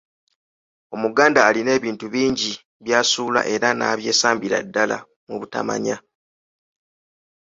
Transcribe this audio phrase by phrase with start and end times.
[0.95, 2.51] Omuganda alina ebintu bingi
[2.83, 5.97] byasuula era n’abyesambira ddala mu butamanya.